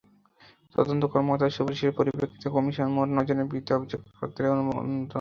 তদন্ত 0.75 1.03
কর্মকর্তার 1.13 1.55
সুপারিশের 1.57 1.95
পরিপ্রেক্ষিতে 1.97 2.47
কমিশন 2.55 2.87
মোট 2.95 3.07
নয়জনের 3.11 3.49
বিরুদ্ধে 3.49 3.73
অভিযোগপত্র 3.75 4.41
অনুমোদন 4.55 4.85
দিয়েছে। 4.89 5.09